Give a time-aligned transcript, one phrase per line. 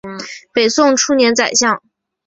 [0.51, 1.79] 北宋初年宰相。